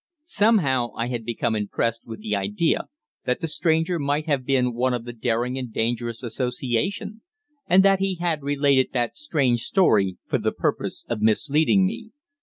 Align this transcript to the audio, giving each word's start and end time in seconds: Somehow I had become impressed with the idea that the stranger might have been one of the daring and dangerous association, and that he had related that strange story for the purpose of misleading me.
Somehow 0.23 0.93
I 0.97 1.09
had 1.09 1.23
become 1.23 1.55
impressed 1.55 2.07
with 2.07 2.21
the 2.23 2.35
idea 2.35 2.85
that 3.25 3.39
the 3.39 3.47
stranger 3.47 3.99
might 3.99 4.25
have 4.25 4.43
been 4.45 4.73
one 4.73 4.95
of 4.95 5.05
the 5.05 5.13
daring 5.13 5.59
and 5.59 5.71
dangerous 5.71 6.23
association, 6.23 7.21
and 7.67 7.85
that 7.85 7.99
he 7.99 8.15
had 8.15 8.41
related 8.41 8.93
that 8.93 9.15
strange 9.15 9.61
story 9.61 10.17
for 10.25 10.39
the 10.39 10.51
purpose 10.51 11.05
of 11.07 11.21
misleading 11.21 11.85
me. 11.85 12.13